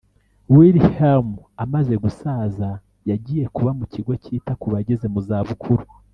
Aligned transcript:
Wilhelm 0.55 1.27
amaze 1.63 1.93
gusaza 2.03 2.69
yagiye 3.09 3.45
kuba 3.55 3.71
mu 3.79 3.85
kigo 3.93 4.11
cyita 4.23 4.53
ku 4.61 4.67
bageze 4.73 5.05
mu 5.13 5.19
zabukuru 5.29 5.85